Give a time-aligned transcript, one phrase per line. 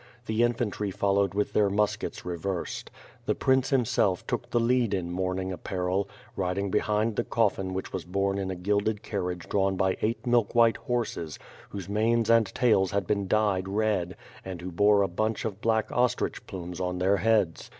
[0.25, 2.89] The infantry followed with their muskets re versed.
[3.27, 7.93] The prince himself took the lead in mourning ap parel, riding behind the coflBn which
[7.93, 11.37] was borne in a gilded carriage drawn by eight milk white horses,
[11.69, 15.91] whose manes and tails had ben dyed red, and who bore a bunch of black
[15.91, 17.69] ostrich plumes on their heads.